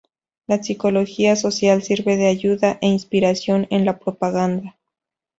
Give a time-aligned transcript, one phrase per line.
[0.47, 4.75] La Psicología Social sirve de ayuda e inspiración de la propaganda.